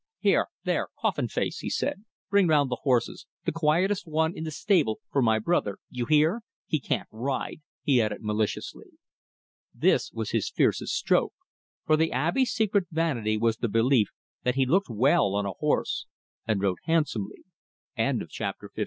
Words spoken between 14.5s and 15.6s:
he looked well on a